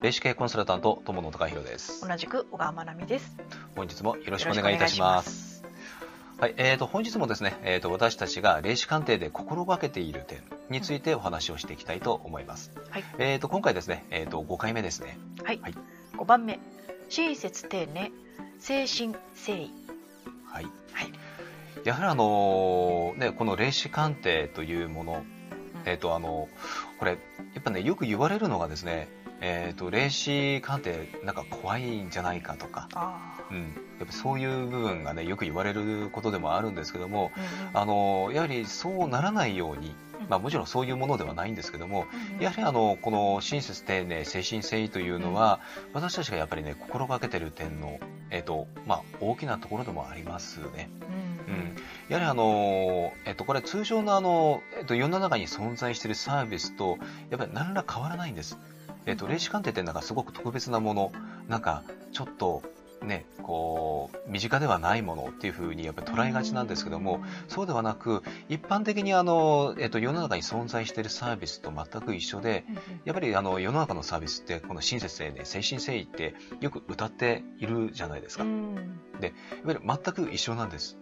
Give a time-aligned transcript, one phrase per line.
[0.00, 2.06] 霊視系コンサルタント友野隆弘です。
[2.06, 3.36] 同じく小川真奈美です。
[3.74, 5.64] 本日もよろしくお願いいたします。
[6.38, 12.70] はい、えーと本日もですね、えーと私たちが霊視鑑定で心がけている点についてお話をしていきたいと思います。
[12.90, 13.04] はい。
[13.18, 15.18] えーと今回ですね、えーと5回目ですね。
[15.42, 15.58] はい。
[15.60, 15.74] はい
[16.16, 16.60] 5番目、
[17.08, 18.12] 親切丁寧、
[18.60, 19.72] 誠心誠意。
[20.46, 20.64] はい。
[20.92, 21.12] はい。
[21.82, 25.24] やはりあのねこの霊視鑑定というもの、
[25.88, 26.48] えーとあの
[26.98, 27.16] これや
[27.60, 29.08] っぱねよく言われるのがですね、
[29.40, 32.88] えーと霊視鑑定なんか怖いんじゃないかとか。
[32.94, 37.32] あうん、やっぱそういう部分がねよく言われることでもあるんですけども
[37.72, 37.80] あ。
[37.80, 45.60] あのやはりそうならないように、うんまあ、もちろんそういうものではないんですけどもうんやはりあのこの親切丁寧誠心誠意というのは、
[45.94, 47.98] 私たちがやっぱりね心がけてる点の、
[48.30, 50.90] えっとまあ、大きなところでもありますね。
[51.00, 51.27] うんうん、
[52.08, 56.98] やはりあの、えっと、これ通常のあの、えっと、世の中に存在しているサービスと
[57.30, 58.58] やっぱり何ら変わらないんです。
[59.06, 61.12] えっと、霊視鑑定ってなんかすごく特別なもの
[61.48, 62.62] なんかちょっと
[63.02, 72.64] ねこう身近ではないものっていうふうにやっぱり捉えがちなんですけども、そうではなく一般的にあの、えっと、世の中に存在しているサービスと全く一緒で
[73.04, 78.44] やっぱりあの世の中のサービスってこの親切丁寧誠心誠意ってよく歌っているじゃないですか。
[78.44, 79.32] うんやっ
[79.64, 79.78] ぱり
[80.14, 80.98] 全く一緒なんです。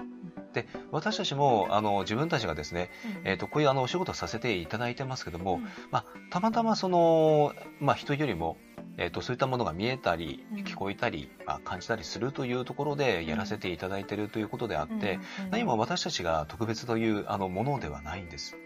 [0.57, 2.91] で私たちもあの自分たちがですね、
[3.25, 8.57] えー、とこういうあのお仕事をさせていただいてますけども、まあ、たまたまその、まあ、人よりも、
[8.97, 10.59] えー、とそういったものが見えたりうん。
[10.65, 15.19] 聞こえたり、まあ、感じたりするというところでやらせていただいているということであって、
[15.51, 18.57] 何も私たちが特別というあのものではないんです。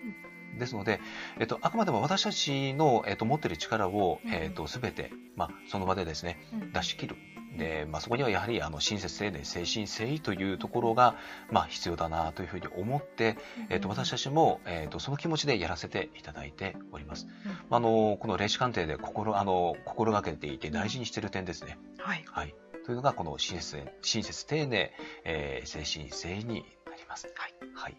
[0.58, 1.00] ですので、
[1.38, 4.33] えっと、あくまでも私たちの、えっと、持っている力を、うん。
[4.33, 6.38] えっと、全て、まあ、その場でですね、
[6.72, 7.16] 出し切る。
[7.56, 11.17] で、まあ、そこにはやはりあの親切丁寧誠心誠意というところが、
[11.51, 13.37] まあ、必要だなというふうに思って、
[13.69, 17.27] えっと、私たちも、えっと、その気持ちでやらせていただいております。
[17.70, 21.79] あのこの霊視鑑定で心あの心がけていて大事にしている点ですね。
[21.98, 22.25] はい。
[22.27, 24.92] はい、というのがこの親切親切丁寧、
[25.25, 27.33] えー、誠心誠意になります。
[27.35, 27.55] はい。
[27.75, 27.97] はい。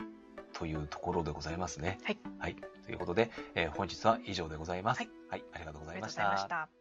[0.53, 1.97] というところでございますね。
[2.03, 2.19] はい。
[2.39, 2.55] はい。
[2.85, 4.99] ということで、えー本日は以上でございます。
[4.99, 5.09] はい。
[5.29, 5.43] はい。
[5.53, 6.15] ありがとうございまし。
[6.15, 6.80] た。